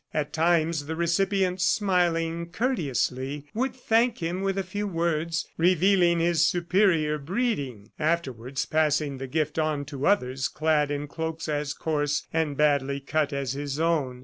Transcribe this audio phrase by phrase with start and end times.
[0.15, 6.43] At times the recipient, smiling courteously, would thank him with a few words, revealing his
[6.43, 12.57] superior breeding afterwards passing the gift on to others clad in cloaks as coarse and
[12.57, 14.19] badly cut as his own.